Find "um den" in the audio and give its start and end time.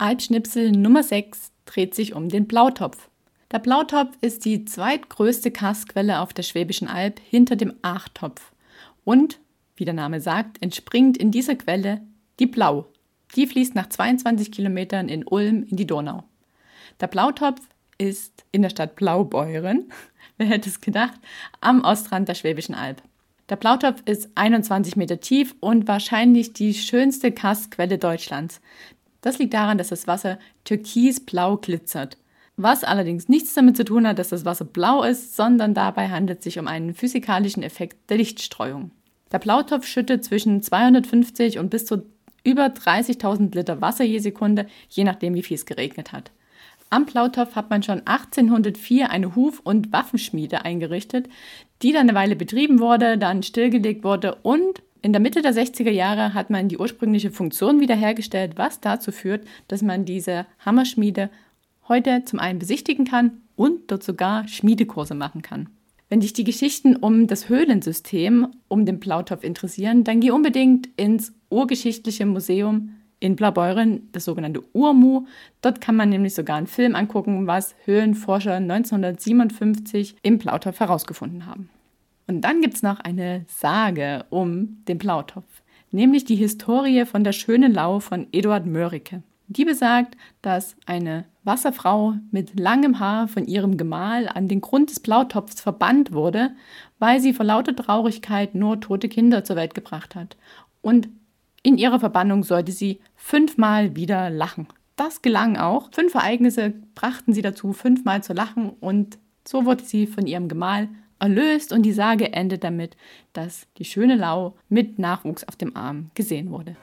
2.14-2.48, 68.68-68.98, 84.30-84.98